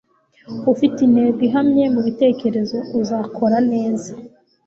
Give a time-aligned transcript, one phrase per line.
[0.71, 4.11] Ufite intego ihamye mubitekerezo, uzakora neza.